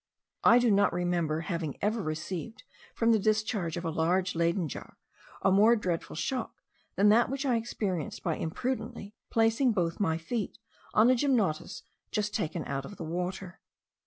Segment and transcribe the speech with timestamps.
[0.43, 2.63] I do not remember having ever received
[2.95, 4.97] from the discharge of a large Leyden jar,
[5.43, 6.55] a more dreadful shock
[6.95, 10.57] than that which I experienced by imprudently placing both my feet
[10.95, 13.59] on a gymnotus just taken out of the water.